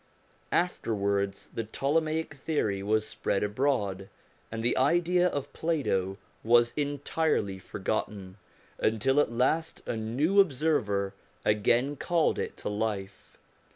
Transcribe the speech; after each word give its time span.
Afterwards 0.51 1.49
the 1.53 1.63
Ptolemaic 1.63 2.33
theory 2.33 2.81
was 2.81 3.07
spread 3.07 3.43
abroad, 3.43 4.09
and 4.51 4.63
the 4.63 4.75
idea 4.75 5.27
of 5.27 5.53
Plato 5.53 6.17
was 6.43 6.73
entirely 6.75 7.59
forgotten, 7.59 8.37
until 8.79 9.19
at 9.19 9.31
last 9.31 9.83
a 9.87 9.95
new 9.95 10.39
observer 10.39 11.13
again 11.45 11.97
called 11.97 12.39
it 12.39 12.57
to 12.57 12.67
life. 12.67 13.37